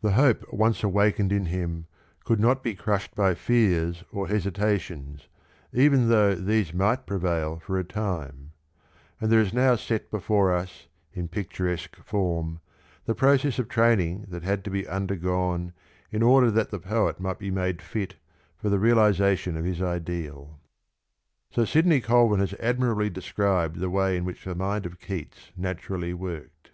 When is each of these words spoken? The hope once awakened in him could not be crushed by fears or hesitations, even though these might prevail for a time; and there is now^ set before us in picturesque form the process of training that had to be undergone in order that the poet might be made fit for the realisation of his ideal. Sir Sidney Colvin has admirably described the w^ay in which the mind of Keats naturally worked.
The 0.00 0.14
hope 0.14 0.52
once 0.52 0.82
awakened 0.82 1.30
in 1.32 1.46
him 1.46 1.86
could 2.24 2.40
not 2.40 2.64
be 2.64 2.74
crushed 2.74 3.14
by 3.14 3.36
fears 3.36 4.02
or 4.10 4.26
hesitations, 4.26 5.28
even 5.72 6.08
though 6.08 6.34
these 6.34 6.74
might 6.74 7.06
prevail 7.06 7.60
for 7.60 7.78
a 7.78 7.84
time; 7.84 8.50
and 9.20 9.30
there 9.30 9.38
is 9.38 9.52
now^ 9.52 9.78
set 9.78 10.10
before 10.10 10.52
us 10.52 10.88
in 11.12 11.28
picturesque 11.28 11.94
form 12.02 12.58
the 13.04 13.14
process 13.14 13.60
of 13.60 13.68
training 13.68 14.26
that 14.30 14.42
had 14.42 14.64
to 14.64 14.70
be 14.72 14.88
undergone 14.88 15.72
in 16.10 16.24
order 16.24 16.50
that 16.50 16.70
the 16.70 16.80
poet 16.80 17.20
might 17.20 17.38
be 17.38 17.52
made 17.52 17.80
fit 17.80 18.16
for 18.58 18.68
the 18.68 18.80
realisation 18.80 19.56
of 19.56 19.64
his 19.64 19.80
ideal. 19.80 20.58
Sir 21.54 21.66
Sidney 21.66 22.00
Colvin 22.00 22.40
has 22.40 22.52
admirably 22.54 23.08
described 23.10 23.76
the 23.78 23.86
w^ay 23.88 24.16
in 24.16 24.24
which 24.24 24.44
the 24.44 24.56
mind 24.56 24.86
of 24.86 24.98
Keats 24.98 25.52
naturally 25.56 26.12
worked. 26.12 26.72